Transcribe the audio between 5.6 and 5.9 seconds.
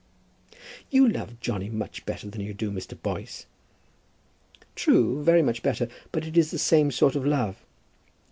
better;